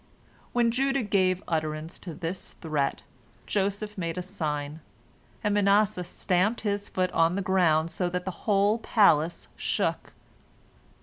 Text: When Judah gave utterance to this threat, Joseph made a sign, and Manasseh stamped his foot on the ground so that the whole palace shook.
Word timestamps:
When 0.51 0.71
Judah 0.71 1.03
gave 1.03 1.43
utterance 1.47 1.99
to 1.99 2.15
this 2.15 2.53
threat, 2.53 3.03
Joseph 3.45 3.99
made 3.99 4.17
a 4.17 4.23
sign, 4.23 4.79
and 5.43 5.53
Manasseh 5.53 6.03
stamped 6.05 6.61
his 6.61 6.89
foot 6.89 7.11
on 7.11 7.35
the 7.35 7.41
ground 7.43 7.91
so 7.91 8.09
that 8.09 8.25
the 8.25 8.47
whole 8.49 8.79
palace 8.79 9.47
shook. 9.55 10.13